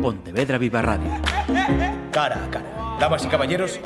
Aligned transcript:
Pontevedra 0.00 0.56
Viva 0.56 0.80
Radio. 0.80 1.10
Cara 2.10 2.44
a 2.44 2.50
cara. 2.50 2.96
Damas 2.98 3.24
y 3.24 3.28
caballeros, 3.28 3.80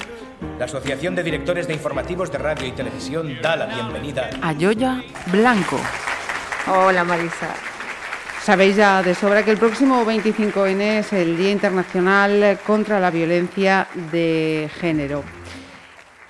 la 0.59 0.67
Asociación 0.67 1.15
de 1.15 1.23
Directores 1.23 1.67
de 1.67 1.75
Informativos 1.75 2.31
de 2.31 2.39
Radio 2.39 2.67
y 2.69 2.73
Televisión 2.73 3.37
da 3.43 3.57
la 3.57 3.67
bienvenida 3.67 4.31
a 4.41 4.53
Yoya 4.53 5.03
Blanco. 5.33 5.79
Hola 6.69 7.05
Marisa. 7.05 7.55
Sabéis 8.43 8.77
ya 8.77 9.03
de 9.03 9.15
sobra 9.15 9.45
que 9.45 9.51
el 9.51 9.59
próximo 9.59 10.05
25N 10.05 10.81
es 10.99 11.13
el 11.13 11.37
Día 11.37 11.51
Internacional 11.51 12.59
contra 12.67 13.01
la 13.01 13.11
Violencia 13.11 13.89
de 14.13 14.71
Género. 14.81 15.25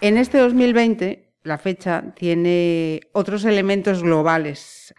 En 0.00 0.16
este 0.16 0.38
2020, 0.38 1.32
la 1.42 1.58
fecha 1.58 2.04
tiene 2.14 3.00
otros 3.12 3.44
elementos 3.44 4.02
globales. 4.02 4.94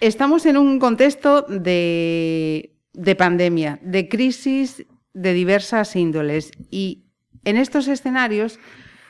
Estamos 0.00 0.46
en 0.46 0.56
un 0.56 0.78
contexto 0.78 1.42
de, 1.42 2.79
de 2.92 3.14
pandemia, 3.14 3.78
de 3.82 4.08
crisis 4.08 4.86
de 5.12 5.32
diversas 5.32 5.96
índoles 5.96 6.50
y 6.70 7.04
en 7.44 7.56
estos 7.56 7.88
escenarios 7.88 8.58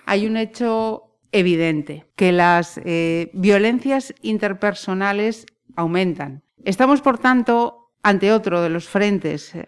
hay 0.07 0.27
un 0.27 0.37
hecho 0.37 1.19
evidente, 1.33 2.07
que 2.17 2.33
las 2.33 2.81
eh, 2.85 3.31
violencias 3.33 4.15
interpersonales 4.23 5.47
aumentan. 5.77 6.43
Estamos, 6.65 7.01
por 7.01 7.19
tanto, 7.19 7.93
ante 8.03 8.33
otro 8.33 8.61
de 8.63 8.71
los 8.71 8.89
frentes 8.89 9.55
eh, 9.55 9.65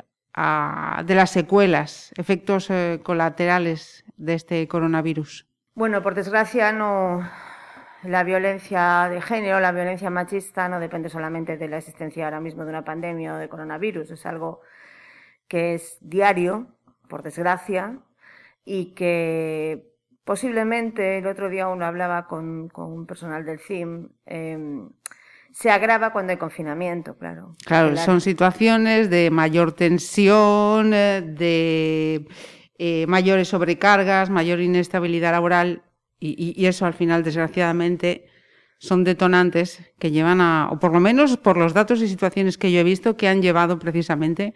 de 1.04 1.14
las 1.14 1.30
secuelas, 1.30 2.12
efectos 2.16 2.70
eh, 2.70 3.00
colaterales 3.02 4.04
de 4.16 4.34
este 4.34 4.66
coronavirus. 4.66 5.46
Bueno, 5.74 6.02
por 6.02 6.14
desgracia, 6.14 6.72
no. 6.72 7.28
La 8.04 8.24
violencia 8.24 9.08
de 9.08 9.20
género, 9.20 9.60
la 9.60 9.70
violencia 9.70 10.10
machista, 10.10 10.68
no 10.68 10.80
depende 10.80 11.08
solamente 11.08 11.56
de 11.56 11.68
la 11.68 11.78
existencia 11.78 12.24
ahora 12.24 12.40
mismo 12.40 12.64
de 12.64 12.70
una 12.70 12.84
pandemia 12.84 13.34
o 13.34 13.38
de 13.38 13.48
coronavirus. 13.48 14.10
Es 14.10 14.26
algo 14.26 14.60
que 15.46 15.74
es 15.74 15.98
diario, 16.00 16.66
por 17.08 17.22
desgracia, 17.22 17.98
y 18.64 18.94
que 18.94 19.92
posiblemente 20.24 21.18
el 21.18 21.26
otro 21.26 21.48
día 21.48 21.68
uno 21.68 21.84
hablaba 21.84 22.26
con, 22.26 22.70
un 22.74 23.06
personal 23.06 23.44
del 23.44 23.60
CIM. 23.60 24.08
Em, 24.26 24.90
se 25.52 25.70
agrava 25.70 26.12
cuando 26.12 26.32
hay 26.32 26.38
confinamiento, 26.38 27.16
claro. 27.18 27.54
Claro, 27.64 27.96
son 27.96 28.20
situaciones 28.20 29.10
de 29.10 29.30
mayor 29.30 29.72
tensión, 29.72 30.92
eh, 30.94 31.22
de 31.22 32.26
eh, 32.78 33.06
mayores 33.06 33.48
sobrecargas, 33.48 34.30
mayor 34.30 34.60
inestabilidad 34.60 35.32
laboral 35.32 35.82
y, 36.22 36.66
eso 36.66 36.86
al 36.86 36.94
final, 36.94 37.22
desgraciadamente, 37.22 38.26
son 38.78 39.04
detonantes 39.04 39.92
que 39.98 40.10
llevan 40.10 40.40
a, 40.40 40.68
o 40.70 40.78
por 40.78 40.92
lo 40.92 41.00
menos 41.00 41.36
por 41.36 41.56
los 41.56 41.74
datos 41.74 42.00
y 42.02 42.08
situaciones 42.08 42.58
que 42.58 42.72
yo 42.72 42.80
he 42.80 42.84
visto, 42.84 43.16
que 43.16 43.28
han 43.28 43.42
llevado 43.42 43.78
precisamente 43.78 44.54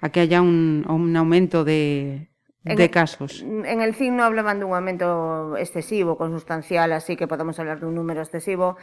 a 0.00 0.10
que 0.10 0.20
haya 0.20 0.42
un 0.42 1.14
aumento 1.16 1.64
de, 1.64 2.28
de 2.74 2.90
casos. 2.90 3.42
En 3.42 3.80
el 3.80 3.94
CIN 3.94 4.16
no 4.16 4.24
hablaban 4.24 4.58
de 4.58 4.64
un 4.64 4.74
aumento 4.74 5.56
excesivo, 5.56 6.16
consustancial, 6.16 6.92
así 6.92 7.16
que 7.16 7.28
podemos 7.28 7.58
hablar 7.60 7.78
de 7.78 7.86
un 7.86 7.94
número 7.94 8.22
excesivo, 8.22 8.76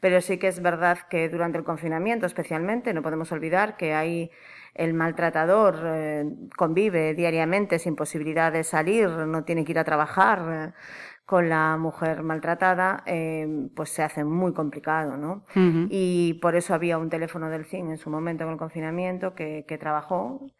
pero 0.00 0.20
sí 0.20 0.38
que 0.38 0.48
es 0.48 0.62
verdad 0.62 0.98
que 1.10 1.28
durante 1.28 1.58
el 1.58 1.64
confinamiento 1.64 2.24
especialmente, 2.24 2.94
no 2.94 3.02
podemos 3.02 3.30
olvidar 3.32 3.76
que 3.76 3.92
hay 3.92 4.30
el 4.74 4.94
maltratador 4.94 5.80
eh, 5.84 6.24
convive 6.56 7.14
diariamente 7.14 7.78
sin 7.78 7.96
posibilidad 7.96 8.52
de 8.52 8.64
salir, 8.64 9.08
no 9.08 9.44
tiene 9.44 9.64
que 9.64 9.72
ir 9.72 9.78
a 9.78 9.84
trabajar. 9.84 10.42
Eh, 10.50 10.72
con 11.26 11.48
la 11.48 11.76
mujer 11.76 12.22
maltratada, 12.22 13.02
eh, 13.04 13.68
pues 13.74 13.90
se 13.90 14.02
hace 14.02 14.24
muy 14.24 14.52
complicado, 14.52 15.16
¿no? 15.16 15.44
Y 15.90 16.34
por 16.34 16.54
eso 16.54 16.72
había 16.72 16.98
un 16.98 17.10
teléfono 17.10 17.50
del 17.50 17.64
CIN 17.64 17.90
en 17.90 17.98
su 17.98 18.10
momento 18.10 18.44
con 18.44 18.52
el 18.52 18.58
confinamiento 18.58 19.34
que, 19.34 19.64
que 19.66 19.76
trabajó 19.76 20.52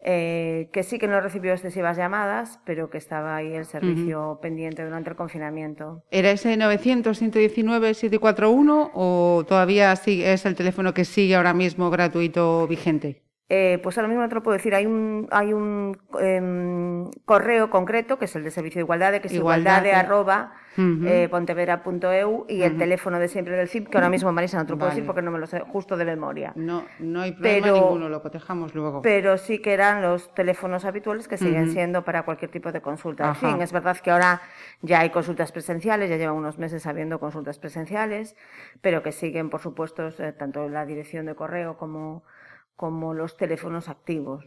eh, 0.00 0.70
que 0.72 0.84
sí 0.84 0.96
que 0.98 1.08
no 1.08 1.20
recibió 1.20 1.52
excesivas 1.52 1.96
llamadas, 1.96 2.60
pero 2.64 2.88
que 2.88 2.98
estaba 2.98 3.34
ahí 3.34 3.52
el 3.52 3.64
servicio 3.64 4.38
pendiente 4.40 4.84
durante 4.84 5.10
el 5.10 5.16
confinamiento. 5.16 6.04
¿Era 6.12 6.30
ese 6.30 6.56
900-119-741 6.56 8.92
o 8.94 9.44
todavía 9.48 9.92
es 9.92 10.46
el 10.46 10.54
teléfono 10.54 10.94
que 10.94 11.04
sigue 11.04 11.34
ahora 11.34 11.52
mismo 11.52 11.90
gratuito 11.90 12.68
vigente? 12.68 13.24
Eh, 13.50 13.80
pues 13.82 13.96
ahora 13.96 14.08
mismo 14.08 14.22
no 14.22 14.28
te 14.28 14.34
lo 14.34 14.42
puedo 14.42 14.56
decir. 14.56 14.74
Hay 14.74 14.84
un, 14.84 15.26
hay 15.30 15.54
un 15.54 15.96
em, 16.20 17.10
correo 17.24 17.70
concreto, 17.70 18.18
que 18.18 18.26
es 18.26 18.36
el 18.36 18.44
de 18.44 18.50
Servicio 18.50 18.80
de 18.80 18.82
Igualdad, 18.84 19.12
que 19.20 19.28
es 19.28 19.32
igualdad, 19.32 19.86
arroba 19.86 20.52
eh, 20.76 21.28
pontevedra.eu 21.30 22.44
y 22.48 22.62
el 22.62 22.76
teléfono 22.76 23.18
de 23.18 23.26
siempre 23.28 23.56
del 23.56 23.68
CIP, 23.68 23.88
que 23.88 23.96
ahora 23.96 24.10
mismo 24.10 24.30
Marisa 24.32 24.58
no 24.58 24.66
te 24.66 24.72
lo 24.72 24.78
puedo 24.78 24.90
decir 24.90 25.06
porque 25.06 25.22
no 25.22 25.30
me 25.30 25.38
lo 25.38 25.46
sé 25.46 25.60
justo 25.60 25.96
de 25.96 26.04
memoria. 26.04 26.52
No, 26.56 26.84
no 26.98 27.22
hay 27.22 27.32
problema 27.32 27.72
ninguno, 27.72 28.08
lo 28.10 28.22
cotejamos 28.22 28.74
luego. 28.74 29.00
Pero 29.02 29.38
sí 29.38 29.60
que 29.60 29.72
eran 29.72 30.02
los 30.02 30.32
teléfonos 30.34 30.84
habituales 30.84 31.26
que 31.26 31.38
siguen 31.38 31.72
siendo 31.72 32.04
para 32.04 32.24
cualquier 32.24 32.50
tipo 32.50 32.70
de 32.70 32.82
consulta. 32.82 33.28
En 33.28 33.34
fin, 33.34 33.62
es 33.62 33.72
verdad 33.72 33.96
que 33.96 34.10
ahora 34.10 34.42
ya 34.82 35.00
hay 35.00 35.10
consultas 35.10 35.52
presenciales, 35.52 36.10
ya 36.10 36.16
llevan 36.16 36.36
unos 36.36 36.58
meses 36.58 36.86
habiendo 36.86 37.18
consultas 37.18 37.58
presenciales, 37.58 38.36
pero 38.82 39.02
que 39.02 39.10
siguen, 39.10 39.48
por 39.48 39.60
supuesto, 39.60 40.08
eh, 40.18 40.32
tanto 40.32 40.68
la 40.68 40.84
dirección 40.84 41.24
de 41.26 41.34
correo 41.34 41.78
como 41.78 42.22
como 42.78 43.12
los 43.12 43.36
teléfonos 43.36 43.88
activos. 43.88 44.44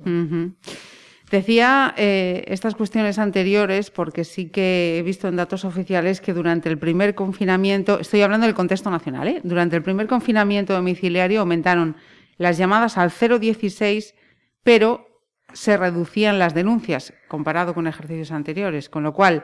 Decía 1.30 1.94
eh, 1.98 2.46
estas 2.48 2.76
cuestiones 2.76 3.20
anteriores 3.20 3.92
porque 3.92 4.24
sí 4.24 4.50
que 4.50 4.98
he 4.98 5.02
visto 5.04 5.28
en 5.28 5.36
datos 5.36 5.66
oficiales 5.66 6.22
que 6.22 6.34
durante 6.34 6.70
el 6.70 6.78
primer 6.78 7.14
confinamiento, 7.14 8.00
estoy 8.00 8.22
hablando 8.22 8.46
del 8.46 8.56
contexto 8.56 8.90
nacional, 8.90 9.28
¿eh? 9.28 9.42
durante 9.44 9.76
el 9.76 9.84
primer 9.84 10.08
confinamiento 10.08 10.74
domiciliario 10.74 11.42
aumentaron 11.42 11.98
las 12.38 12.58
llamadas 12.58 12.98
al 12.98 13.12
016, 13.12 14.16
pero 14.64 15.06
se 15.52 15.76
reducían 15.76 16.40
las 16.40 16.54
denuncias 16.54 17.14
comparado 17.28 17.74
con 17.74 17.86
ejercicios 17.86 18.32
anteriores, 18.32 18.88
con 18.88 19.04
lo 19.04 19.14
cual 19.14 19.44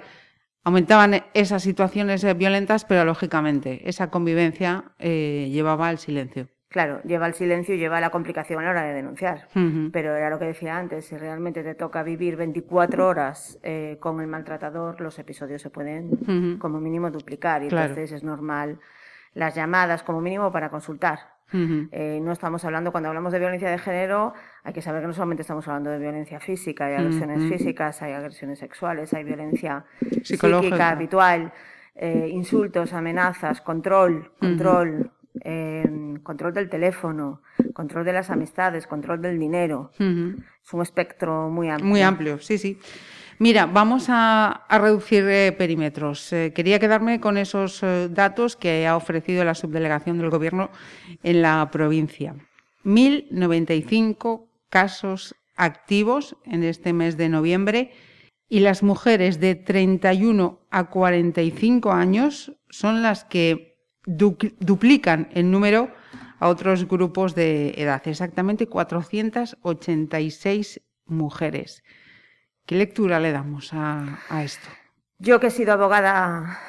aumentaban 0.64 1.26
esas 1.34 1.62
situaciones 1.62 2.26
violentas, 2.38 2.86
pero 2.86 3.04
lógicamente 3.04 3.82
esa 3.88 4.10
convivencia 4.10 4.94
eh, 4.98 5.50
llevaba 5.52 5.90
al 5.90 5.98
silencio. 5.98 6.48
Claro, 6.70 7.02
lleva 7.04 7.28
el 7.28 7.34
silencio 7.34 7.76
y 7.76 7.78
lleva 7.78 8.02
la 8.02 8.10
complicación 8.10 8.60
a 8.60 8.64
la 8.64 8.72
hora 8.72 8.84
de 8.84 8.94
denunciar. 8.94 9.48
Pero 9.92 10.16
era 10.16 10.30
lo 10.30 10.38
que 10.38 10.46
decía 10.46 10.78
antes, 10.78 11.06
si 11.06 11.18
realmente 11.18 11.64
te 11.64 11.76
toca 11.76 12.04
vivir 12.04 12.36
24 12.36 13.08
horas 13.08 13.58
eh, 13.64 13.98
con 14.02 14.20
el 14.20 14.28
maltratador, 14.28 15.00
los 15.00 15.18
episodios 15.18 15.62
se 15.62 15.70
pueden 15.70 16.58
como 16.60 16.82
mínimo 16.82 17.10
duplicar. 17.10 17.64
Y 17.64 17.68
entonces 17.68 18.12
es 18.12 18.24
normal 18.24 18.80
las 19.34 19.56
llamadas 19.56 20.04
como 20.04 20.20
mínimo 20.20 20.52
para 20.52 20.70
consultar. 20.70 21.38
Eh, 21.54 22.20
no 22.22 22.34
estamos 22.34 22.66
hablando, 22.66 22.92
cuando 22.92 23.08
hablamos 23.08 23.32
de 23.32 23.40
violencia 23.40 23.70
de 23.70 23.78
género, 23.78 24.34
hay 24.64 24.74
que 24.74 24.82
saber 24.82 25.02
que 25.02 25.08
no 25.08 25.14
solamente 25.14 25.42
estamos 25.42 25.66
hablando 25.68 25.90
de 25.90 25.98
violencia 25.98 26.42
física, 26.42 26.88
hay 26.88 26.96
agresiones 26.96 27.50
físicas, 27.50 28.02
hay 28.02 28.12
agresiones 28.12 28.60
sexuales, 28.60 29.14
hay 29.14 29.24
violencia 29.24 29.86
psíquica 30.24 30.90
habitual, 30.90 31.54
eh, 31.96 32.30
insultos, 32.32 32.92
amenazas, 32.92 33.62
control, 33.62 34.34
control, 34.40 35.10
Control 36.24 36.54
del 36.54 36.70
teléfono, 36.70 37.42
control 37.74 38.04
de 38.06 38.14
las 38.14 38.30
amistades, 38.30 38.88
control 38.88 39.22
del 39.22 39.40
dinero. 39.40 39.92
Es 39.94 40.74
un 40.74 40.82
espectro 40.82 41.50
muy 41.50 41.70
amplio. 41.70 41.90
Muy 41.90 42.02
amplio, 42.02 42.40
sí, 42.40 42.58
sí. 42.58 42.80
Mira, 43.40 43.68
vamos 43.68 44.08
a, 44.10 44.66
reducir 44.68 45.24
eh, 45.28 45.52
perímetros. 45.52 46.34
Eh, 46.34 46.54
quería 46.56 46.80
quedarme 46.80 47.20
con 47.20 47.38
esos 47.38 47.84
eh, 47.84 48.10
datos 48.10 48.56
que 48.56 48.88
ha 48.88 48.98
ofrecido 48.98 49.44
la 49.44 49.54
subdelegación 49.54 50.18
del 50.18 50.32
Gobierno 50.32 50.72
en 51.22 51.44
la 51.44 51.70
provincia. 51.72 52.36
1.095 52.84 54.48
casos 54.70 55.36
activos 55.56 56.36
en 56.46 56.64
este 56.64 56.94
mes 56.94 57.16
de 57.16 57.30
noviembre 57.30 57.92
y 58.50 58.62
las 58.62 58.82
mujeres 58.82 59.40
de 59.40 59.54
31 59.54 60.60
a 60.72 60.90
45 60.90 61.92
años 61.92 62.54
son 62.70 63.04
las 63.04 63.24
que 63.24 63.77
duplican 64.08 65.30
en 65.32 65.52
número 65.52 65.90
a 66.40 66.48
otros 66.48 66.88
grupos 66.88 67.36
de 67.36 67.76
edad, 67.78 68.02
exactamente 68.08 68.68
486 68.68 70.82
mujeres. 71.06 71.84
¿Qué 72.66 72.76
lectura 72.76 73.20
le 73.20 73.32
damos 73.32 73.72
a, 73.74 74.20
esto? 74.44 74.68
Yo 75.20 75.40
que 75.40 75.48
he 75.48 75.52
sido 75.52 75.74
abogada 75.74 76.60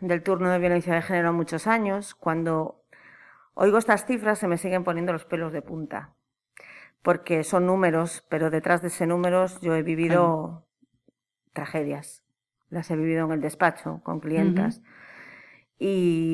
del 0.00 0.22
turno 0.22 0.50
de 0.50 0.58
violencia 0.58 0.94
de 0.94 1.02
género 1.02 1.32
muchos 1.32 1.66
años, 1.66 2.14
cuando 2.14 2.84
oigo 3.54 3.78
estas 3.78 4.06
cifras 4.06 4.38
se 4.38 4.46
me 4.48 4.58
siguen 4.58 4.84
poniendo 4.84 5.12
los 5.12 5.24
pelos 5.24 5.52
de 5.52 5.62
punta, 5.62 6.14
porque 7.02 7.42
son 7.44 7.66
números, 7.66 8.24
pero 8.28 8.50
detrás 8.50 8.82
de 8.82 8.88
ese 8.88 9.06
números 9.06 9.60
yo 9.60 9.74
he 9.74 9.82
vivido 9.82 10.66
tragedias, 11.52 12.22
las 12.68 12.90
he 12.90 12.96
vivido 12.96 13.24
en 13.26 13.32
el 13.32 13.40
despacho 13.40 14.00
con 14.02 14.20
clientas 14.20 14.82
y 15.78 16.33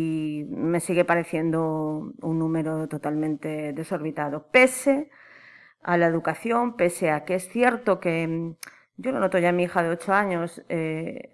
me 0.70 0.80
sigue 0.80 1.04
pareciendo 1.04 2.12
un 2.22 2.38
número 2.38 2.88
totalmente 2.88 3.72
desorbitado, 3.72 4.48
pese 4.50 5.10
a 5.82 5.96
la 5.96 6.06
educación, 6.06 6.76
pese 6.76 7.10
a 7.10 7.24
que 7.24 7.34
es 7.34 7.48
cierto 7.48 8.00
que 8.00 8.26
mm, 8.26 8.54
yo 8.96 9.12
lo 9.12 9.20
noto 9.20 9.38
ya 9.38 9.50
en 9.50 9.56
mi 9.56 9.64
hija 9.64 9.82
de 9.82 9.90
8 9.90 10.12
años, 10.12 10.62
eh, 10.68 11.30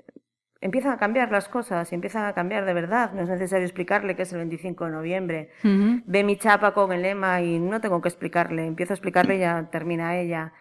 empiezan 0.61 0.93
a 0.93 0.99
cambiar 0.99 1.31
las 1.31 1.49
cosas, 1.49 1.93
empiezan 1.93 2.25
a 2.25 2.33
cambiar 2.33 2.65
de 2.65 2.75
verdad. 2.75 3.13
No 3.13 3.23
es 3.23 3.29
necesario 3.29 3.65
explicarle 3.65 4.17
que 4.17 4.23
es 4.23 4.33
el 4.33 4.39
25 4.39 4.85
de 4.85 4.91
noviembre. 4.91 5.51
Ve 5.63 6.25
mi 6.25 6.37
chapa 6.37 6.73
con 6.75 6.93
el 6.93 7.03
lema 7.03 7.43
y 7.43 7.59
no 7.59 7.81
tengo 7.81 8.01
que 8.01 8.09
explicarle. 8.09 8.67
Empiezo 8.67 8.93
a 8.93 8.97
explicarle 8.97 9.37
y 9.37 9.41
ya 9.41 9.69
termina 9.71 10.17
ella. 10.17 10.53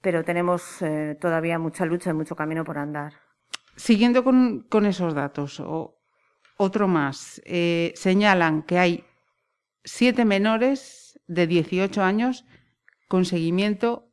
pero 0.00 0.24
tenemos 0.24 0.82
eh, 0.82 1.16
todavía 1.20 1.60
mucha 1.60 1.84
lucha 1.84 2.10
y 2.10 2.14
mucho 2.14 2.34
camino 2.34 2.64
por 2.64 2.76
andar. 2.76 3.12
Siguiendo 3.76 4.24
con, 4.24 4.66
esos 4.84 5.14
datos, 5.14 5.62
otro 6.56 6.88
más, 6.88 7.40
eh, 7.44 7.92
señalan 7.96 8.62
que 8.62 8.78
hay 8.78 9.04
siete 9.84 10.24
menores 10.24 11.20
de 11.26 11.46
18 11.46 12.02
años 12.02 12.44
con 13.08 13.24
seguimiento 13.24 14.08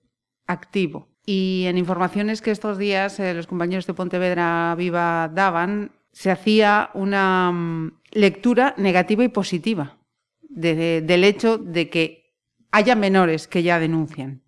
activo. 0.47 1.09
Y 1.25 1.65
en 1.67 1.77
informaciones 1.77 2.41
que 2.41 2.51
estos 2.51 2.77
días 2.77 3.19
eh, 3.19 3.33
los 3.33 3.47
compañeros 3.47 3.85
de 3.85 3.93
Pontevedra 3.93 4.73
Viva 4.75 5.29
daban, 5.31 5.91
se 6.11 6.31
hacía 6.31 6.89
una 6.93 7.51
mm, 7.51 7.99
lectura 8.11 8.73
negativa 8.77 9.23
y 9.23 9.27
positiva 9.29 9.97
del 10.41 11.23
hecho 11.23 11.57
de 11.57 11.89
que 11.89 12.33
haya 12.71 12.95
menores 12.95 13.47
que 13.47 13.61
ya 13.63 13.79
denuncian. 13.79 14.41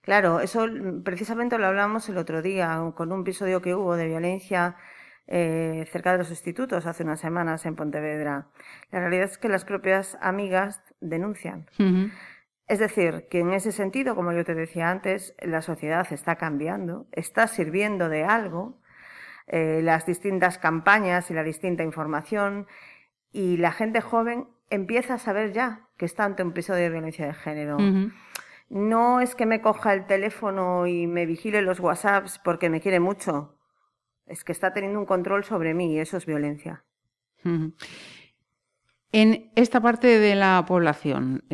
Claro, 0.00 0.40
eso 0.40 0.66
precisamente 1.04 1.58
lo 1.58 1.66
hablamos 1.66 2.08
el 2.08 2.18
otro 2.18 2.42
día 2.42 2.92
con 2.96 3.12
un 3.12 3.20
episodio 3.20 3.62
que 3.62 3.74
hubo 3.74 3.94
de 3.94 4.08
violencia 4.08 4.76
eh, 5.26 5.86
cerca 5.90 6.12
de 6.12 6.18
los 6.18 6.30
institutos 6.30 6.86
hace 6.86 7.04
unas 7.04 7.20
semanas 7.20 7.64
en 7.66 7.76
Pontevedra. 7.76 8.48
La 8.90 9.00
realidad 9.00 9.24
es 9.24 9.38
que 9.38 9.48
las 9.48 9.64
propias 9.64 10.18
amigas 10.20 10.82
denuncian. 11.00 11.66
Es 12.66 12.78
decir, 12.78 13.26
que 13.30 13.40
en 13.40 13.52
ese 13.52 13.72
sentido, 13.72 14.14
como 14.14 14.32
yo 14.32 14.44
te 14.44 14.54
decía 14.54 14.90
antes, 14.90 15.34
la 15.40 15.62
sociedad 15.62 16.06
está 16.10 16.36
cambiando, 16.36 17.06
está 17.12 17.46
sirviendo 17.46 18.08
de 18.08 18.24
algo, 18.24 18.80
eh, 19.46 19.80
las 19.82 20.06
distintas 20.06 20.58
campañas 20.58 21.30
y 21.30 21.34
la 21.34 21.42
distinta 21.42 21.82
información, 21.82 22.66
y 23.32 23.56
la 23.56 23.72
gente 23.72 24.00
joven 24.00 24.48
empieza 24.70 25.14
a 25.14 25.18
saber 25.18 25.52
ya 25.52 25.88
que 25.96 26.06
está 26.06 26.24
ante 26.24 26.42
un 26.42 26.50
episodio 26.50 26.82
de 26.82 26.90
violencia 26.90 27.26
de 27.26 27.34
género. 27.34 27.78
No 28.68 29.20
es 29.20 29.34
que 29.34 29.44
me 29.44 29.60
coja 29.60 29.92
el 29.92 30.06
teléfono 30.06 30.86
y 30.86 31.06
me 31.06 31.26
vigile 31.26 31.60
los 31.60 31.78
WhatsApps 31.78 32.38
porque 32.38 32.70
me 32.70 32.80
quiere 32.80 33.00
mucho. 33.00 33.58
Es 34.32 34.44
que 34.44 34.52
está 34.52 34.72
teniendo 34.72 34.98
un 34.98 35.04
control 35.04 35.44
sobre 35.44 35.74
mí 35.74 35.92
y 35.92 35.98
eso 35.98 36.16
es 36.16 36.24
violencia. 36.24 36.84
En 39.12 39.52
esta 39.56 39.78
parte 39.82 40.18
de 40.18 40.34
la 40.34 40.64
población, 40.66 41.44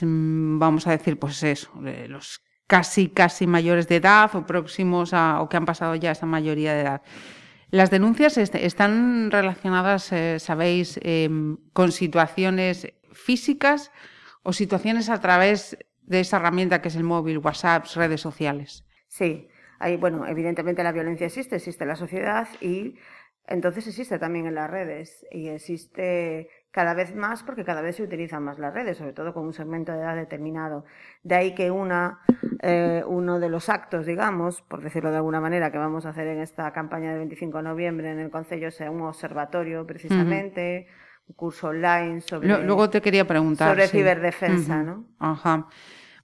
vamos 0.00 0.86
a 0.86 0.92
decir, 0.92 1.18
pues 1.18 1.42
eso, 1.42 1.70
los 2.08 2.40
casi, 2.66 3.10
casi 3.10 3.46
mayores 3.46 3.86
de 3.86 3.96
edad 3.96 4.34
o 4.34 4.46
próximos 4.46 5.12
a, 5.12 5.42
o 5.42 5.50
que 5.50 5.58
han 5.58 5.66
pasado 5.66 5.94
ya 5.94 6.12
esa 6.12 6.24
mayoría 6.24 6.72
de 6.72 6.80
edad. 6.80 7.02
Las 7.68 7.90
denuncias 7.90 8.38
están 8.38 9.30
relacionadas, 9.30 10.10
eh, 10.12 10.38
sabéis, 10.40 10.98
em, 11.02 11.58
con 11.74 11.92
situaciones 11.92 12.94
físicas 13.12 13.92
o 14.42 14.54
situaciones 14.54 15.10
a 15.10 15.20
través 15.20 15.76
de 16.00 16.20
esa 16.20 16.38
herramienta 16.38 16.80
que 16.80 16.88
es 16.88 16.96
el 16.96 17.04
móvil, 17.04 17.38
WhatsApp, 17.38 17.84
redes 17.94 18.22
sociales. 18.22 18.86
Sí, 19.06 19.49
hay, 19.80 19.96
bueno, 19.96 20.26
evidentemente 20.26 20.84
la 20.84 20.92
violencia 20.92 21.26
existe, 21.26 21.56
existe 21.56 21.84
en 21.84 21.88
la 21.88 21.96
sociedad 21.96 22.46
y 22.60 22.96
entonces 23.46 23.86
existe 23.88 24.18
también 24.18 24.46
en 24.46 24.54
las 24.54 24.70
redes 24.70 25.26
y 25.32 25.48
existe 25.48 26.50
cada 26.70 26.92
vez 26.92 27.16
más 27.16 27.42
porque 27.42 27.64
cada 27.64 27.80
vez 27.80 27.96
se 27.96 28.02
utilizan 28.02 28.44
más 28.44 28.58
las 28.58 28.74
redes, 28.74 28.98
sobre 28.98 29.14
todo 29.14 29.32
con 29.32 29.46
un 29.46 29.54
segmento 29.54 29.90
de 29.90 29.98
edad 29.98 30.14
determinado. 30.14 30.84
De 31.22 31.34
ahí 31.34 31.54
que 31.54 31.70
una, 31.70 32.20
eh, 32.62 33.02
uno 33.06 33.40
de 33.40 33.48
los 33.48 33.70
actos, 33.70 34.04
digamos, 34.04 34.60
por 34.60 34.82
decirlo 34.82 35.10
de 35.10 35.16
alguna 35.16 35.40
manera, 35.40 35.72
que 35.72 35.78
vamos 35.78 36.04
a 36.04 36.10
hacer 36.10 36.28
en 36.28 36.40
esta 36.40 36.70
campaña 36.72 37.08
del 37.08 37.18
25 37.20 37.56
de 37.56 37.64
noviembre 37.64 38.12
en 38.12 38.20
el 38.20 38.30
Consejo 38.30 38.70
sea 38.70 38.90
un 38.90 39.00
observatorio 39.00 39.86
precisamente 39.86 40.86
un 41.26 41.34
curso 41.34 41.68
online 41.68 42.20
sobre. 42.20 42.48
Luego 42.62 42.90
te 42.90 43.00
quería 43.00 43.26
preguntar. 43.26 43.70
Sobre 43.70 43.88
ciberdefensa, 43.88 44.82
¿no? 44.82 45.06
Ajá. 45.18 45.66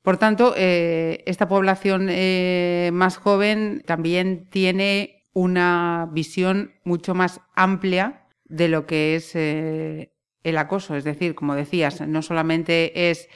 Por 0.06 0.18
tanto, 0.18 0.54
eh, 0.56 1.24
esta 1.26 1.48
población 1.48 2.06
eh, 2.08 2.90
más 2.92 3.16
joven 3.16 3.82
también 3.84 4.48
tiene 4.50 5.24
una 5.32 6.08
visión 6.12 6.74
mucho 6.84 7.12
más 7.16 7.40
amplia 7.56 8.24
de 8.44 8.68
lo 8.68 8.86
que 8.86 9.16
es 9.16 9.34
eh, 9.34 10.12
el 10.44 10.58
acoso. 10.58 10.94
Es 10.94 11.02
decir, 11.02 11.34
como 11.34 11.56
decías, 11.56 12.06
no 12.06 12.22
solamente 12.22 13.10
es 13.10 13.28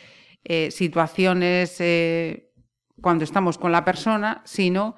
situaciones 0.73 1.83
cuando 3.03 3.25
estamos 3.25 3.59
con 3.59 3.73
la 3.73 3.85
persona, 3.85 4.41
sino 4.45 4.95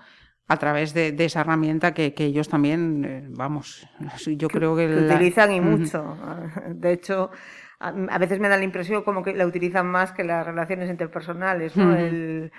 a 0.49 0.59
través 0.59 0.93
de, 0.93 1.17
esa 1.21 1.41
herramienta 1.41 1.95
que, 1.95 2.13
ellos 2.19 2.51
también, 2.51 3.33
vamos, 3.35 3.89
yo 4.27 4.49
creo 4.49 4.77
que... 4.77 4.95
utilizan 4.95 5.53
y 5.53 5.63
mucho. 5.63 6.19
De 6.69 6.93
hecho, 6.93 7.31
a 7.83 8.19
veces 8.19 8.39
me 8.39 8.49
da 8.49 8.57
la 8.57 8.65
impresión 8.65 9.03
como 9.03 9.23
que 9.23 9.35
la 9.35 9.45
utilizan 9.45 9.87
más 9.87 10.13
que 10.13 10.23
las 10.23 10.47
relaciones 10.47 10.89
interpersonales, 10.89 11.77
¿no? 11.77 11.97
el, 11.97 12.53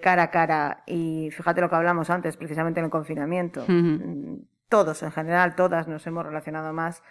cara 0.00 0.24
a 0.24 0.30
cara. 0.30 0.82
Y 0.86 1.30
fíjate 1.32 1.60
lo 1.60 1.68
que 1.68 1.76
hablamos 1.76 2.08
antes, 2.08 2.36
precisamente 2.36 2.80
en 2.80 2.86
el 2.86 2.90
confinamiento. 2.90 3.64
Todos, 4.68 5.02
en 5.02 5.12
general, 5.12 5.54
todas 5.54 5.86
nos 5.86 6.06
hemos 6.06 6.24
relacionado 6.24 6.72
más 6.72 7.02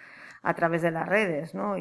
a 0.42 0.54
través 0.56 0.82
de 0.82 0.92
las 0.92 1.08
redes, 1.08 1.54
¿no? 1.54 1.76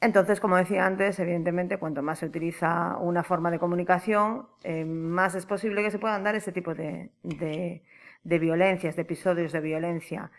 entonces, 0.00 0.38
como 0.38 0.56
decía 0.56 0.86
antes, 0.86 1.18
evidentemente, 1.18 1.78
cuanto 1.78 2.02
más 2.02 2.18
se 2.18 2.26
utiliza 2.26 2.96
una 2.98 3.22
forma 3.22 3.50
de 3.50 3.58
comunicación, 3.58 4.46
eh, 4.62 4.84
más 4.84 5.34
es 5.34 5.46
posible 5.46 5.82
que 5.82 5.90
se 5.90 5.98
puedan 5.98 6.22
dar 6.24 6.34
ese 6.34 6.52
tipo 6.52 6.74
de 6.74 7.10
de 7.22 7.82
violencias, 8.24 8.96
de 8.96 9.02
episodios 9.02 9.52
de 9.52 9.60
violencia. 9.60 10.30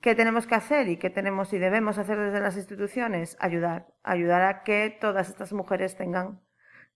¿Qué 0.00 0.14
tenemos 0.14 0.46
que 0.46 0.54
hacer 0.54 0.88
y 0.88 0.96
qué 0.98 1.10
tenemos 1.10 1.52
y 1.52 1.58
debemos 1.58 1.98
hacer 1.98 2.18
desde 2.18 2.40
las 2.40 2.56
instituciones? 2.56 3.36
Ayudar, 3.40 3.88
ayudar 4.02 4.42
a 4.42 4.62
que 4.62 4.96
todas 5.00 5.28
estas 5.28 5.52
mujeres 5.52 5.96
tengan 5.96 6.40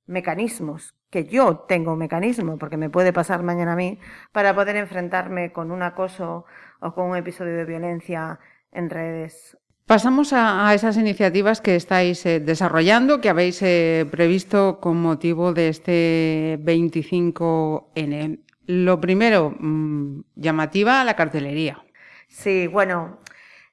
mecanismos, 0.07 0.95
que 1.11 1.25
yo 1.25 1.65
tengo 1.69 1.93
un 1.93 1.99
mecanismo, 1.99 2.59
porque 2.59 2.77
me 2.77 2.91
puede 2.91 3.13
pasar 3.13 3.43
mañana 3.43 3.73
a 3.73 3.77
mí, 3.77 3.99
para 4.33 4.55
poder 4.55 4.77
enfrentarme 4.77 5.53
con 5.53 5.71
un 5.71 5.83
acoso 5.83 6.45
o 6.81 6.95
con 6.95 7.11
un 7.11 7.17
episodio 7.17 7.57
de 7.57 7.65
violencia 7.65 8.39
en 8.73 8.91
redes. 8.91 9.57
Pasamos 9.87 10.33
a, 10.33 10.75
esas 10.75 10.97
iniciativas 10.97 11.61
que 11.61 11.77
estáis 11.77 12.27
eh, 12.27 12.41
desarrollando, 12.41 13.21
que 13.21 13.29
habéis 13.29 13.63
eh, 13.63 14.05
previsto 14.11 14.81
con 14.81 15.01
motivo 15.01 15.53
de 15.53 15.69
este 15.69 16.59
25N. 16.63 18.41
Lo 18.67 19.01
primero, 19.01 19.55
mm, 19.59 20.21
llamativa 20.35 21.05
la 21.05 21.15
cartelería. 21.15 21.83
Sí, 22.29 22.67
bueno, 22.67 23.21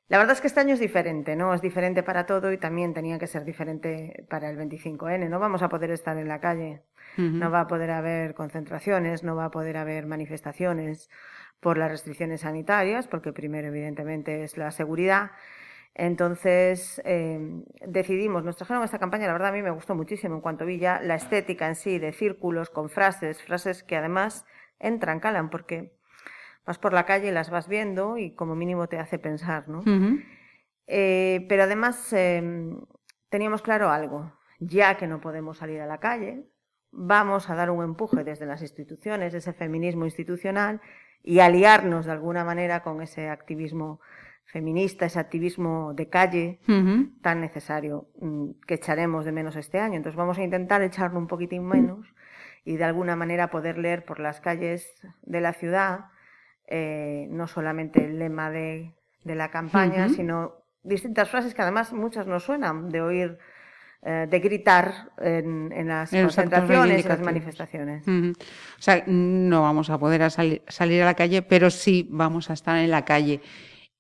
la 0.07 0.19
verdad 0.19 0.34
es 0.34 0.42
que 0.42 0.48
este 0.48 0.60
año 0.60 0.75
es 0.75 0.80
diferente, 0.80 1.36
¿no? 1.36 1.54
Es 1.54 1.62
diferente 1.62 2.04
para 2.04 2.25
todo 2.25 2.51
y 2.51 2.57
también 2.57 2.94
tenía 2.94 3.18
que 3.18 3.25
ser 3.25 3.45
diferente 3.45 4.25
para 4.30 4.50
el 4.50 4.57
25N. 4.57 5.28
No 5.30 5.40
vamos 5.40 5.63
a 5.63 5.69
poder 5.69 5.90
estar 5.92 6.18
en 6.18 6.28
la 6.28 6.40
calle, 6.40 6.84
no 7.18 7.50
va 7.50 7.62
a 7.62 7.68
poder 7.68 7.90
haber 7.90 8.36
concentraciones, 8.36 9.24
no 9.24 9.36
va 9.36 9.45
a 9.45 9.51
poder 9.51 9.78
haber 9.78 10.06
manifestaciones 10.06 11.09
por 11.59 11.78
las 11.78 11.90
restricciones 11.90 12.42
sanitarias, 12.42 13.07
porque 13.07 13.33
primero, 13.33 13.69
evidentemente, 13.69 14.44
es 14.44 14.57
la 14.57 14.71
seguridad. 14.71 15.31
Entonces 15.95 17.02
em, 17.06 17.64
decidimos, 17.85 18.44
nos 18.44 18.57
trajeron 18.57 18.83
esta 18.83 19.00
campaña, 19.00 19.28
la 19.28 19.33
verdad 19.33 19.50
a 19.50 19.52
mí 19.52 19.62
me 19.62 19.69
gustó 19.69 19.94
muchísimo 19.95 20.35
en 20.35 20.42
cuanto 20.42 20.66
vi 20.66 20.80
ya 20.80 21.00
la 21.02 21.16
estética 21.16 21.68
en 21.68 21.76
sí, 21.76 22.00
de 22.00 22.12
círculos 22.12 22.71
con 22.71 22.90
frases, 22.90 23.44
frases 23.44 23.83
que 23.83 23.95
además 23.95 24.45
entran, 24.80 25.19
calan, 25.19 25.49
porque 25.49 25.94
vas 26.65 26.77
por 26.77 26.94
la 26.94 27.06
calle 27.06 27.30
y 27.30 27.31
las 27.31 27.49
vas 27.49 27.68
viendo 27.68 28.18
y 28.18 28.31
como 28.31 28.56
mínimo 28.56 28.87
te 28.87 28.99
hace 28.99 29.19
pensar, 29.19 29.68
¿no? 29.69 29.83
Eh, 30.87 31.45
pero 31.49 31.63
además 31.63 32.11
em, 32.13 32.80
teníamos 33.30 33.61
claro 33.61 33.89
algo, 33.89 34.33
ya 34.59 34.97
que 34.97 35.07
no 35.07 35.21
podemos 35.21 35.57
salir 35.57 35.81
a 35.81 35.85
la 35.85 35.99
calle, 35.99 36.45
vamos 36.92 37.49
a 37.49 37.56
dar 37.56 37.69
un 37.69 37.83
empuje 37.83 38.23
desde 38.23 38.45
las 38.45 38.61
instituciones, 38.61 39.33
ese 39.33 39.53
feminismo 39.53 40.06
institucional, 40.06 40.81
y 41.23 41.39
aliarnos 41.39 42.06
de 42.06 42.11
alguna 42.11 42.44
manera 42.44 42.83
con 42.83 43.01
ese 43.01 43.30
activismo 43.30 44.01
feminista, 44.45 45.06
ese 45.06 45.19
activismo 45.19 45.94
de 45.94 46.09
calle 46.09 46.59
tan 47.21 47.39
necesario 47.39 48.09
mm, 48.19 48.49
que 48.68 48.75
echaremos 48.75 49.23
de 49.25 49.31
menos 49.31 49.56
este 49.56 49.80
año. 49.80 49.95
Entonces 49.95 50.18
vamos 50.18 50.37
a 50.37 50.44
intentar 50.44 50.81
echarlo 50.81 51.18
un 51.18 51.27
poquitín 51.27 51.65
menos 51.65 52.13
y 52.65 52.77
de 52.77 52.83
alguna 52.83 53.15
manera 53.15 53.49
poder 53.49 53.77
leer 53.77 54.05
por 54.05 54.19
las 54.19 54.41
calles 54.41 54.93
de 55.21 55.41
la 55.41 55.53
ciudad 55.53 56.05
eh, 56.67 57.27
no 57.29 57.47
solamente 57.47 58.03
el 58.03 58.19
lema 58.19 58.49
de, 58.49 58.93
la 59.25 59.51
campaña, 59.51 60.09
sino 60.09 60.53
distintas 60.81 61.29
frases 61.29 61.53
que 61.53 61.61
además 61.61 61.93
muchas 61.93 62.25
nos 62.25 62.43
suenan 62.43 62.89
de 62.89 63.01
oír, 63.01 63.37
eh, 64.01 64.27
de 64.29 64.39
gritar 64.39 65.11
en, 65.19 65.87
las 65.87 66.09
concentraciones, 66.09 67.03
en 67.03 67.09
las 67.09 67.21
manifestaciones. 67.21 68.07
O 68.07 68.81
sea, 68.81 69.03
no 69.07 69.61
vamos 69.61 69.89
a 69.89 69.97
poder 69.97 70.29
salir 70.31 71.01
a 71.01 71.05
la 71.05 71.13
calle, 71.13 71.41
pero 71.41 71.69
sí 71.69 72.07
vamos 72.09 72.49
a 72.49 72.53
estar 72.53 72.77
en 72.77 72.91
la 72.91 73.05
calle. 73.05 73.41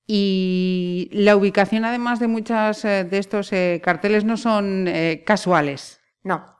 Y 0.07 1.09
la 1.11 1.35
ubicación, 1.35 1.85
además 1.85 2.19
de 2.19 2.27
muchas 2.27 2.83
eh, 2.85 3.03
de 3.03 3.17
estos 3.17 3.51
carteles, 3.81 4.25
no 4.25 4.35
son 4.35 4.89
casuales. 5.25 6.01
No, 6.23 6.57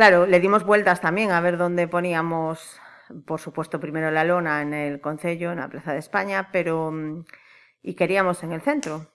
Claro, 0.00 0.24
le 0.24 0.40
dimos 0.40 0.64
vueltas 0.64 1.02
también 1.02 1.30
a 1.30 1.42
ver 1.42 1.58
dónde 1.58 1.86
poníamos, 1.86 2.80
por 3.26 3.38
supuesto, 3.38 3.80
primero 3.80 4.10
la 4.10 4.24
lona 4.24 4.62
en 4.62 4.72
el 4.72 4.98
Concello, 5.02 5.52
en 5.52 5.58
la 5.58 5.68
Plaza 5.68 5.92
de 5.92 5.98
España, 5.98 6.48
pero 6.52 6.90
mm, 6.90 7.26
y 7.82 7.92
queríamos 7.96 8.42
en 8.42 8.52
el 8.52 8.62
centro. 8.62 9.12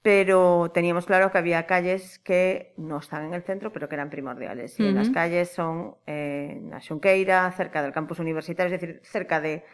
pero 0.00 0.70
teníamos 0.72 1.04
claro 1.04 1.30
que 1.30 1.36
había 1.36 1.66
calles 1.66 2.18
que 2.18 2.72
no 2.78 2.98
están 3.00 3.26
en 3.26 3.34
el 3.34 3.42
centro, 3.42 3.74
pero 3.74 3.90
que 3.90 3.94
eran 3.94 4.08
primordiales. 4.08 4.80
Y 4.80 4.90
las 4.90 5.10
calles 5.10 5.50
son 5.50 5.96
eh, 6.06 6.54
en 6.56 6.70
la 6.70 6.80
Xunqueira, 6.80 7.52
cerca 7.52 7.82
del 7.82 7.92
campus 7.92 8.18
universitario, 8.18 8.74
es 8.74 8.80
decir, 8.80 9.00
cerca 9.04 9.38
de 9.42 9.64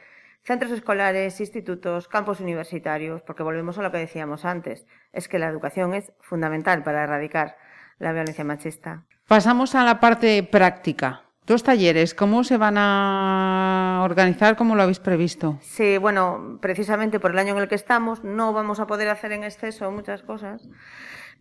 centros 0.42 0.72
escolares, 0.72 1.38
institutos, 1.40 2.08
campos 2.08 2.40
universitarios, 2.40 3.22
porque 3.22 3.44
volvemos 3.44 3.78
a 3.78 3.82
lo 3.82 3.92
que 3.92 3.98
decíamos 3.98 4.44
antes, 4.44 4.86
es 5.12 5.28
que 5.28 5.38
la 5.38 5.46
educación 5.46 5.94
es 5.94 6.12
fundamental 6.20 6.82
para 6.82 7.04
erradicar 7.04 7.56
la 8.00 8.12
violencia 8.12 8.44
machista. 8.44 9.06
Pasamos 9.28 9.74
a 9.74 9.84
la 9.84 10.00
parte 10.00 10.42
práctica. 10.42 11.20
Dos 11.46 11.62
talleres, 11.62 12.14
¿cómo 12.14 12.44
se 12.44 12.56
van 12.56 12.76
a 12.78 14.00
organizar? 14.02 14.56
¿Cómo 14.56 14.74
lo 14.74 14.80
habéis 14.80 15.00
previsto? 15.00 15.58
Sí, 15.60 15.98
bueno, 15.98 16.56
precisamente 16.62 17.20
por 17.20 17.32
el 17.32 17.38
año 17.38 17.54
en 17.54 17.60
el 17.60 17.68
que 17.68 17.74
estamos 17.74 18.24
no 18.24 18.54
vamos 18.54 18.80
a 18.80 18.86
poder 18.86 19.10
hacer 19.10 19.32
en 19.32 19.44
exceso 19.44 19.90
muchas 19.90 20.22
cosas, 20.22 20.66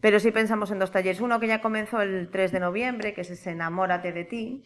pero 0.01 0.19
sí 0.19 0.31
pensamos 0.31 0.69
en 0.71 0.79
dos 0.79 0.91
talleres. 0.91 1.21
Uno 1.21 1.39
que 1.39 1.47
ya 1.47 1.61
comenzó 1.61 2.01
el 2.01 2.27
3 2.29 2.51
de 2.51 2.59
noviembre, 2.59 3.13
que 3.13 3.21
es 3.21 3.29
ese 3.29 3.51
Enamórate 3.51 4.11
de 4.11 4.25
ti, 4.25 4.65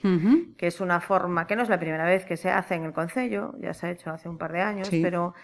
que 0.58 0.66
es 0.66 0.82
una 0.82 1.00
forma, 1.00 1.46
que 1.46 1.56
no 1.56 1.62
es 1.62 1.70
la 1.70 1.80
primera 1.80 2.06
vez 2.06 2.26
que 2.26 2.38
se 2.38 2.50
hace 2.50 2.74
en 2.74 2.86
el 2.86 2.92
Concello, 2.92 3.54
ya 3.60 3.76
se 3.76 3.86
ha 3.86 3.92
hecho 3.92 4.10
hace 4.10 4.30
un 4.30 4.40
par 4.40 4.52
de 4.52 4.62
años, 4.62 4.90
pero 4.90 5.36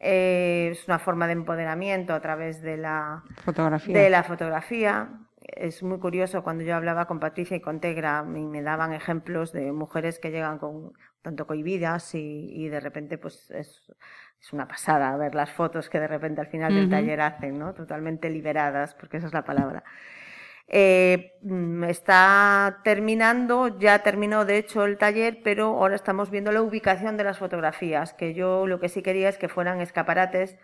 eh, 0.00 0.70
es 0.72 0.88
una 0.88 0.98
forma 0.98 1.28
de 1.28 1.34
empoderamiento 1.34 2.12
a 2.12 2.20
través 2.20 2.60
de 2.60 2.76
la 2.76 3.22
fotografía. 3.44 3.96
De 3.96 4.10
la 4.10 4.24
fotografía 4.24 5.10
es 5.56 5.82
muy 5.82 5.98
curioso 5.98 6.42
cuando 6.42 6.64
yo 6.64 6.74
hablaba 6.74 7.06
con 7.06 7.20
Patricia 7.20 7.56
y 7.56 7.60
con 7.60 7.80
Tegra, 7.80 8.22
me, 8.22 8.40
me 8.40 8.62
daban 8.62 8.92
ejemplos 8.92 9.52
de 9.52 9.72
mujeres 9.72 10.18
que 10.18 10.30
llegan 10.30 10.58
con 10.58 10.92
tanto 11.22 11.46
cohibidas 11.46 12.14
y, 12.14 12.48
y 12.50 12.68
de 12.68 12.80
repente 12.80 13.18
pues 13.18 13.50
es, 13.50 13.82
es, 14.40 14.52
una 14.52 14.66
pasada 14.66 15.16
ver 15.16 15.34
las 15.34 15.50
fotos 15.50 15.88
que 15.90 16.00
de 16.00 16.08
repente 16.08 16.40
al 16.40 16.46
final 16.46 16.74
del 16.74 16.88
taller 16.88 17.20
hacen, 17.20 17.58
¿no? 17.58 17.74
Totalmente 17.74 18.30
liberadas, 18.30 18.94
porque 18.94 19.18
esa 19.18 19.26
es 19.26 19.34
la 19.34 19.44
palabra. 19.44 19.84
Eh, 20.72 21.32
mm, 21.42 21.84
está 21.84 22.80
terminando, 22.84 23.78
ya 23.78 24.04
terminó 24.04 24.44
de 24.44 24.58
hecho 24.58 24.84
el 24.84 24.98
taller, 24.98 25.40
pero 25.42 25.66
ahora 25.66 25.96
estamos 25.96 26.30
viendo 26.30 26.52
la 26.52 26.62
ubicación 26.62 27.16
de 27.16 27.24
las 27.24 27.38
fotografías, 27.38 28.14
que 28.14 28.34
yo 28.34 28.66
lo 28.68 28.78
que 28.78 28.88
sí 28.88 29.02
quería 29.02 29.28
es 29.28 29.36
que 29.36 29.48
fueran 29.48 29.80
escaparates 29.80 30.56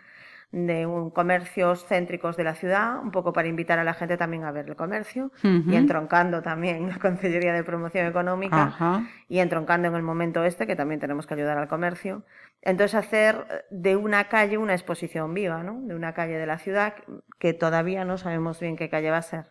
de 0.51 0.85
un 0.85 1.09
comercios 1.09 1.85
céntricos 1.85 2.37
de 2.37 2.43
la 2.43 2.55
ciudad, 2.55 2.99
un 3.01 3.11
poco 3.11 3.33
para 3.33 3.47
invitar 3.47 3.79
a 3.79 3.83
la 3.83 3.93
gente 3.93 4.17
también 4.17 4.45
a 4.45 4.51
ver 4.51 4.69
el 4.69 4.75
comercio 4.75 5.31
y 5.43 5.75
entroncando 5.75 6.41
también 6.41 6.87
la 6.87 6.99
Consellería 6.99 7.53
de 7.53 7.63
Promoción 7.63 8.07
Económica 8.07 9.07
y 9.27 9.39
entroncando 9.39 9.89
en 9.89 9.95
el 9.95 10.03
momento 10.03 10.43
este, 10.45 10.65
que 10.65 10.75
también 10.75 10.99
tenemos 10.99 11.27
que 11.27 11.33
ayudar 11.33 11.57
al 11.57 11.67
comercio. 11.67 12.23
Entonces 12.61 12.95
hacer 12.95 13.65
de 13.69 13.95
una 13.95 14.29
calle 14.29 14.57
una 14.57 14.73
exposición 14.73 15.33
viva, 15.33 15.63
¿no? 15.63 15.81
De 15.81 15.95
una 15.95 16.13
calle 16.13 16.37
de 16.37 16.45
la 16.45 16.57
ciudad 16.57 16.93
que 17.39 17.53
todavía 17.53 18.05
no 18.05 18.17
sabemos 18.17 18.59
bien 18.59 18.77
qué 18.77 18.89
calle 18.89 19.11
va 19.11 19.17
a 19.17 19.21
ser. 19.21 19.45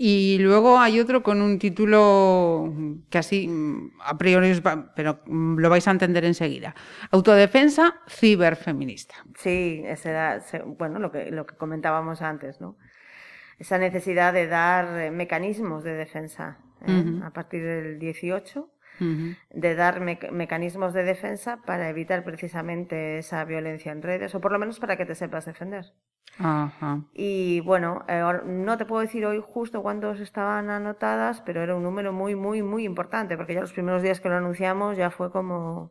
Y 0.00 0.38
luego 0.38 0.78
hay 0.78 1.00
otro 1.00 1.24
con 1.24 1.42
un 1.42 1.58
título 1.58 2.72
que 3.10 3.18
así 3.18 3.50
a 4.00 4.16
priori, 4.16 4.52
pero 4.94 5.18
lo 5.26 5.68
vais 5.68 5.88
a 5.88 5.90
entender 5.90 6.24
enseguida. 6.24 6.76
Autodefensa 7.10 7.96
ciberfeminista. 8.08 9.16
Sí, 9.34 9.82
ese 9.84 10.10
era, 10.10 10.40
bueno, 10.78 11.00
lo 11.00 11.10
que, 11.10 11.32
lo 11.32 11.46
que 11.46 11.56
comentábamos 11.56 12.22
antes, 12.22 12.60
¿no? 12.60 12.76
Esa 13.58 13.76
necesidad 13.76 14.32
de 14.32 14.46
dar 14.46 15.10
mecanismos 15.10 15.82
de 15.82 15.94
defensa 15.94 16.58
¿eh? 16.86 17.20
a 17.24 17.32
partir 17.32 17.64
del 17.64 17.98
18 17.98 18.70
de 18.98 19.74
dar 19.74 20.00
mecanismos 20.00 20.92
de 20.92 21.04
defensa 21.04 21.58
para 21.64 21.88
evitar 21.88 22.24
precisamente 22.24 23.18
esa 23.18 23.44
violencia 23.44 23.92
en 23.92 24.02
redes, 24.02 24.34
o 24.34 24.40
por 24.40 24.52
lo 24.52 24.58
menos 24.58 24.78
para 24.78 24.96
que 24.96 25.06
te 25.06 25.14
sepas 25.14 25.46
defender. 25.46 25.92
Y 27.14 27.60
bueno, 27.60 28.04
eh, 28.06 28.22
no 28.44 28.78
te 28.78 28.84
puedo 28.84 29.02
decir 29.02 29.26
hoy 29.26 29.42
justo 29.44 29.82
cuántos 29.82 30.20
estaban 30.20 30.70
anotadas, 30.70 31.40
pero 31.40 31.62
era 31.62 31.74
un 31.74 31.82
número 31.82 32.12
muy, 32.12 32.36
muy, 32.36 32.62
muy 32.62 32.84
importante, 32.84 33.36
porque 33.36 33.54
ya 33.54 33.60
los 33.60 33.72
primeros 33.72 34.02
días 34.02 34.20
que 34.20 34.28
lo 34.28 34.36
anunciamos 34.36 34.96
ya 34.96 35.10
fue 35.10 35.32
como, 35.32 35.90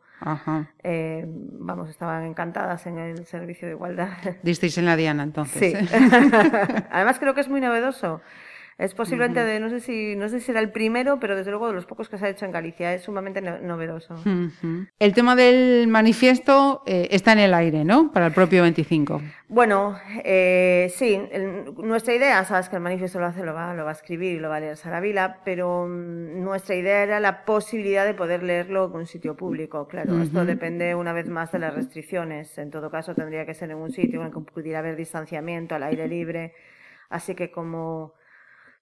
eh, 0.83 1.25
vamos, 1.27 1.89
estaban 1.89 2.23
encantadas 2.23 2.85
en 2.87 2.97
el 2.97 3.25
servicio 3.25 3.67
de 3.67 3.73
igualdad. 3.73 4.09
Disteis 4.41 4.77
en 4.77 4.85
la 4.85 4.95
Diana 4.95 5.23
entonces. 5.23 5.77
Sí. 5.77 5.95
Además 6.91 7.19
creo 7.19 7.33
que 7.33 7.41
es 7.41 7.49
muy 7.49 7.59
novedoso. 7.59 8.21
Es 8.77 8.93
posiblemente 8.93 9.43
de, 9.43 9.59
no 9.59 9.69
sé 9.69 9.79
si, 9.79 10.15
no 10.15 10.29
sé 10.29 10.39
si 10.39 10.51
era 10.51 10.59
el 10.59 10.71
primero, 10.71 11.19
pero 11.19 11.35
desde 11.35 11.49
luego 11.49 11.67
de 11.67 11.73
los 11.73 11.87
pocos 11.87 12.09
que 12.09 12.19
se 12.19 12.27
ha 12.27 12.29
hecho 12.29 12.45
en 12.45 12.51
Galicia. 12.51 12.93
Es 12.93 13.01
sumamente 13.01 13.41
novedoso. 13.41 14.15
El 14.99 15.13
tema 15.15 15.35
del 15.35 15.87
manifiesto 15.87 16.83
eh, 16.85 17.07
está 17.09 17.33
en 17.33 17.39
el 17.39 17.55
aire, 17.55 17.83
¿no? 17.83 18.11
Para 18.11 18.27
el 18.27 18.33
propio 18.33 18.61
25. 18.61 19.19
Bueno, 19.49 19.97
eh, 20.23 20.93
sí. 20.95 21.19
nuestra 21.77 22.13
idea, 22.13 22.45
sabes 22.45 22.69
que 22.69 22.75
el 22.75 22.83
manifiesto 22.83 23.19
lo 23.19 23.25
hace, 23.25 23.43
lo 23.43 23.55
va, 23.55 23.73
lo 23.73 23.83
va 23.83 23.89
a 23.89 23.93
escribir 23.93 24.35
y 24.35 24.39
lo 24.39 24.49
va 24.49 24.57
a 24.57 24.59
leer 24.59 24.77
Sara 24.77 24.99
Vila, 24.99 25.39
pero 25.43 25.87
mm, 25.87 26.43
nuestra 26.43 26.75
idea 26.75 27.01
era 27.01 27.19
la 27.19 27.45
posibilidad 27.45 28.05
de 28.05 28.13
poder 28.13 28.43
leerlo 28.43 28.85
en 28.85 28.95
un 28.95 29.07
sitio 29.07 29.35
público. 29.35 29.87
Claro, 29.87 30.21
esto 30.21 30.45
depende 30.45 30.93
una 30.93 31.13
vez 31.13 31.27
más 31.29 31.51
de 31.51 31.57
las 31.57 31.73
restricciones. 31.73 32.55
En 32.59 32.69
todo 32.69 32.91
caso, 32.91 33.15
tendría 33.15 33.43
que 33.47 33.55
ser 33.55 33.71
en 33.71 33.77
un 33.77 33.91
sitio 33.91 34.21
en 34.21 34.27
el 34.27 34.33
que 34.33 34.39
pudiera 34.41 34.79
haber 34.79 34.95
distanciamiento, 34.95 35.73
al 35.73 35.81
aire 35.81 36.07
libre. 36.07 36.53
Así 37.09 37.33
que 37.33 37.49
como 37.49 38.13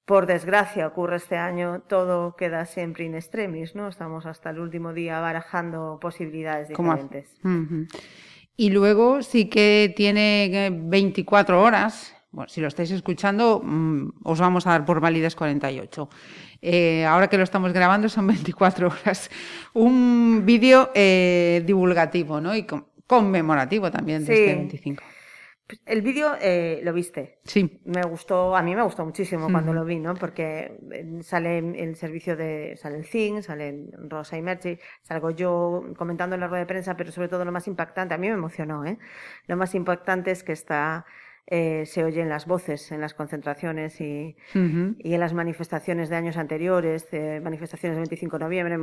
por 0.06 0.28
desgracia 0.28 0.88
ocurre 0.88 1.18
este 1.18 1.36
año, 1.36 1.82
todo 1.88 2.36
queda 2.36 2.66
siempre 2.66 3.06
in 3.06 3.16
extremis, 3.16 3.76
¿no? 3.76 3.88
Estamos 3.88 4.26
hasta 4.26 4.52
el 4.52 4.60
último 4.60 4.94
día 4.94 5.20
barajando 5.20 5.98
posibilidades 6.00 6.70
diferentes. 6.70 7.36
Y 8.56 8.70
luego 8.70 9.22
sí 9.24 9.50
que 9.50 9.94
tiene 9.96 10.72
24 10.72 11.62
horas. 11.62 12.16
Bueno, 12.32 12.50
si 12.50 12.62
lo 12.62 12.68
estáis 12.68 12.92
escuchando, 12.92 13.62
mm, 13.64 14.10
os 14.24 14.40
vamos 14.40 14.68
a 14.68 14.72
dar 14.72 14.86
por 14.86 15.00
válidas 15.00 15.36
48. 15.36 16.10
Eh, 16.62 17.06
ahora 17.06 17.28
que 17.28 17.38
lo 17.38 17.44
estamos 17.44 17.74
grabando 17.74 18.08
son 18.08 18.28
24 18.28 18.88
horas. 18.88 19.32
Un 19.74 20.44
vídeo 20.46 20.92
eh, 20.94 21.64
divulgativo 21.66 22.40
¿no? 22.40 22.56
y 22.56 22.68
conmemorativo 23.08 23.90
también 23.90 24.24
de 24.26 24.34
este 24.34 24.56
25. 24.56 25.04
El 25.86 26.04
vídeo 26.04 26.36
eh, 26.40 26.82
lo 26.84 26.94
viste. 26.94 27.40
Sí. 27.44 27.82
Me 27.86 28.04
gustó, 28.04 28.56
a 28.56 28.62
mí 28.62 28.76
me 28.76 28.84
gustó 28.84 29.04
muchísimo 29.04 29.50
cuando 29.52 29.74
lo 29.74 29.84
vi, 29.84 30.00
¿no? 30.00 30.14
Porque 30.14 30.78
eh, 30.92 31.20
sale 31.24 31.58
el 31.58 31.96
servicio 31.96 32.36
de, 32.36 32.78
sale 32.78 32.98
el 32.98 33.06
CIN, 33.06 33.42
sale 33.42 33.88
Rosa 34.08 34.38
y 34.38 34.44
Merchi, 34.44 34.78
salgo 35.02 35.32
yo 35.32 35.84
comentando 35.98 36.36
en 36.36 36.42
la 36.42 36.48
rueda 36.48 36.62
de 36.62 36.68
prensa, 36.68 36.96
pero 36.96 37.12
sobre 37.12 37.30
todo 37.30 37.46
lo 37.46 37.52
más 37.52 37.68
impactante, 37.68 38.14
a 38.14 38.18
mí 38.18 38.28
me 38.28 38.36
emocionó, 38.36 38.86
¿eh? 38.86 39.00
Lo 39.48 39.58
más 39.58 39.74
impactante 39.74 40.30
es 40.30 40.44
que 40.44 40.52
está, 40.52 41.06
eh, 41.48 41.88
se 41.88 42.04
oyen 42.04 42.30
las 42.30 42.46
voces 42.46 42.92
en 42.92 43.02
las 43.02 43.16
concentraciones 43.16 44.00
y, 44.02 44.36
y 44.54 45.14
en 45.16 45.20
las 45.20 45.34
manifestaciones 45.34 46.10
de 46.10 46.16
años 46.16 46.38
anteriores, 46.38 47.08
manifestaciones 47.42 47.96
del 47.96 48.04
25 48.04 48.38
de 48.38 48.44
noviembre, 48.44 48.78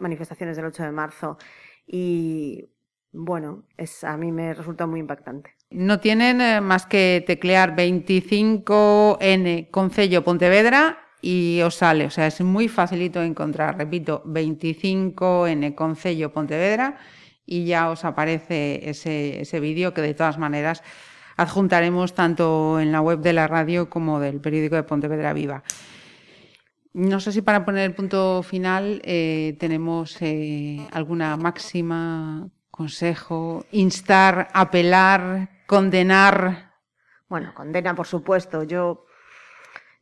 manifestaciones 0.00 0.56
del 0.56 0.66
8 0.66 0.82
de 0.82 0.92
marzo. 0.92 1.38
Y 1.86 2.68
bueno, 3.12 3.64
es, 3.78 4.04
a 4.04 4.16
mí 4.18 4.30
me 4.32 4.52
resulta 4.52 4.86
muy 4.86 5.00
impactante. 5.00 5.54
No 5.76 6.00
tienen 6.00 6.40
eh, 6.40 6.62
más 6.62 6.86
que 6.86 7.22
teclear 7.26 7.76
25N 7.76 9.70
Concello 9.70 10.24
Pontevedra 10.24 11.00
y 11.20 11.60
os 11.60 11.74
sale. 11.74 12.06
O 12.06 12.10
sea, 12.10 12.26
es 12.28 12.40
muy 12.40 12.66
facilito 12.68 13.22
encontrar. 13.22 13.76
Repito, 13.76 14.22
25N 14.24 15.74
Concello 15.74 16.32
Pontevedra 16.32 16.96
y 17.44 17.66
ya 17.66 17.90
os 17.90 18.06
aparece 18.06 18.88
ese, 18.88 19.42
ese 19.42 19.60
vídeo 19.60 19.92
que 19.92 20.00
de 20.00 20.14
todas 20.14 20.38
maneras 20.38 20.82
adjuntaremos 21.36 22.14
tanto 22.14 22.80
en 22.80 22.90
la 22.90 23.02
web 23.02 23.20
de 23.20 23.34
la 23.34 23.46
radio 23.46 23.90
como 23.90 24.18
del 24.18 24.40
periódico 24.40 24.76
de 24.76 24.82
Pontevedra 24.84 25.34
Viva. 25.34 25.62
No 26.94 27.20
sé 27.20 27.32
si 27.32 27.42
para 27.42 27.66
poner 27.66 27.84
el 27.84 27.94
punto 27.94 28.42
final 28.42 29.02
eh, 29.04 29.58
tenemos 29.60 30.16
eh, 30.22 30.86
alguna 30.90 31.36
máxima, 31.36 32.48
consejo, 32.70 33.66
instar, 33.72 34.48
apelar, 34.54 35.50
condenar. 35.66 36.74
Bueno, 37.28 37.52
condena, 37.54 37.94
por 37.94 38.06
supuesto. 38.06 38.62
Yo 38.62 39.06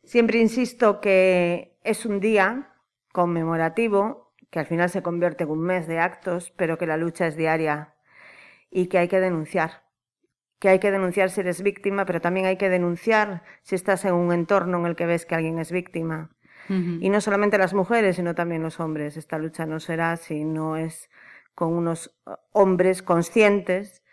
siempre 0.03 0.39
insisto 0.39 1.01
que 1.01 1.77
es 1.83 2.05
un 2.05 2.19
día 2.19 2.73
conmemorativo, 3.11 4.33
que 4.49 4.59
al 4.59 4.65
final 4.65 4.89
se 4.89 5.01
convierte 5.01 5.43
en 5.43 5.51
un 5.51 5.61
mes 5.61 5.87
de 5.87 5.99
actos, 5.99 6.51
pero 6.55 6.77
que 6.77 6.87
la 6.87 6.97
lucha 6.97 7.27
es 7.27 7.35
diaria 7.35 7.95
y 8.69 8.87
que 8.87 8.99
hay 8.99 9.07
que 9.07 9.19
denunciar. 9.19 9.83
Que 10.59 10.69
hay 10.69 10.79
que 10.79 10.91
denunciar 10.91 11.29
si 11.29 11.41
eres 11.41 11.61
víctima, 11.61 12.05
pero 12.05 12.21
también 12.21 12.45
hay 12.45 12.57
que 12.57 12.69
denunciar 12.69 13.43
si 13.63 13.75
estás 13.75 14.05
en 14.05 14.13
un 14.13 14.31
entorno 14.31 14.79
en 14.79 14.85
el 14.85 14.95
que 14.95 15.05
ves 15.05 15.25
que 15.25 15.35
alguien 15.35 15.59
es 15.59 15.71
víctima. 15.71 16.31
Y 16.67 17.09
no 17.09 17.21
solamente 17.21 17.59
las 17.59 17.75
mujeres, 17.75 18.15
sino 18.15 18.33
también 18.33 18.63
los 18.63 18.79
hombres. 18.79 19.17
Esta 19.17 19.37
lucha 19.37 19.67
no 19.67 19.79
será 19.79 20.17
si 20.17 20.45
no 20.45 20.77
es 20.77 21.11
con 21.53 21.73
unos 21.73 22.17
hombres 22.53 23.03
conscientes 23.03 24.03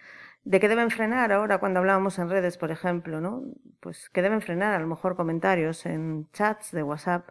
de 0.44 0.58
que 0.58 0.68
deben 0.68 0.90
frenar 0.90 1.32
ahora 1.32 1.58
cuando 1.58 1.78
hablábamos 1.78 2.18
en 2.18 2.28
redes, 2.28 2.58
por 2.58 2.70
ejemplo, 2.70 3.20
¿no? 3.20 3.42
Pues 3.80 4.10
que 4.10 4.22
deben 4.22 4.40
frenar 4.40 4.74
a 4.74 4.80
lo 4.80 4.86
mejor 4.86 5.14
comentarios 5.16 5.86
en 5.86 6.28
chats 6.32 6.72
de 6.72 6.82
WhatsApp 6.82 7.28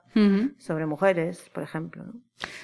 sobre 0.57 0.85
mujeres, 0.85 1.49
por 1.53 1.63
ejemplo, 1.63 2.03
¿no? 2.05 2.13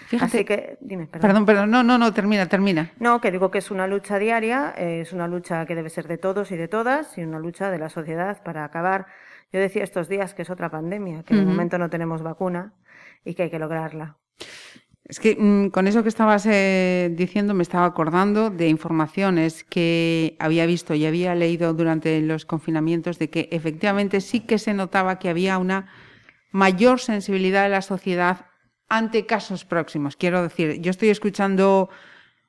Fíjate, 0.07 0.37
Así 0.37 0.45
que, 0.45 0.77
dime, 0.81 1.05
perdón. 1.05 1.21
Perdón, 1.29 1.45
perdón, 1.45 1.71
no, 1.71 1.83
no, 1.83 1.97
no, 1.97 2.13
termina, 2.13 2.47
termina. 2.47 2.91
No, 2.99 3.21
que 3.21 3.29
digo 3.31 3.51
que 3.51 3.59
es 3.59 3.69
una 3.69 3.85
lucha 3.87 4.17
diaria, 4.17 4.73
eh, 4.77 5.01
es 5.01 5.13
una 5.13 5.27
lucha 5.27 5.65
que 5.65 5.75
debe 5.75 5.89
ser 5.89 6.07
de 6.07 6.17
todos 6.17 6.51
y 6.51 6.57
de 6.57 6.67
todas, 6.67 7.17
y 7.17 7.23
una 7.23 7.39
lucha 7.39 7.69
de 7.69 7.77
la 7.77 7.89
sociedad 7.89 8.41
para 8.43 8.63
acabar. 8.63 9.05
Yo 9.51 9.59
decía 9.59 9.83
estos 9.83 10.09
días 10.09 10.33
que 10.33 10.41
es 10.41 10.49
otra 10.49 10.69
pandemia, 10.69 11.23
que 11.23 11.35
de 11.35 11.41
Ujú. 11.41 11.49
momento 11.49 11.77
no 11.77 11.89
tenemos 11.89 12.23
vacuna 12.23 12.73
y 13.23 13.35
que 13.35 13.43
hay 13.43 13.49
que 13.51 13.59
lograrla. 13.59 14.17
Es 15.07 15.21
que 15.21 15.37
mm, 15.39 15.69
con 15.69 15.87
eso 15.87 16.03
que 16.03 16.09
estabas 16.09 16.45
eh, 16.45 17.09
diciendo 17.15 17.53
me 17.53 17.63
estaba 17.63 17.85
acordando 17.85 18.49
de 18.49 18.67
informaciones 18.67 19.63
que 19.63 20.35
había 20.37 20.65
visto 20.65 20.93
y 20.93 21.05
había 21.05 21.33
leído 21.33 21.73
durante 21.73 22.19
los 22.21 22.45
confinamientos 22.45 23.17
de 23.17 23.29
que 23.29 23.47
efectivamente 23.51 24.19
sí 24.19 24.41
que 24.41 24.59
se 24.59 24.73
notaba 24.73 25.17
que 25.17 25.29
había 25.29 25.57
una 25.59 25.87
mayor 26.51 26.99
sensibilidad 26.99 27.63
de 27.63 27.69
la 27.69 27.81
sociedad 27.81 28.47
ante 28.89 29.25
casos 29.25 29.63
próximos. 29.63 30.17
Quiero 30.17 30.43
decir, 30.43 30.81
yo 30.81 30.91
estoy 30.91 31.09
escuchando 31.09 31.89